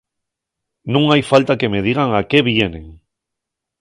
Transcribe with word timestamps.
Nun 0.93 1.03
hai 1.11 1.21
falta 1.31 1.57
que 1.59 1.71
me 1.73 1.81
digan 1.87 2.09
a 2.13 2.21
qué 2.29 2.39
vienen. 2.51 2.85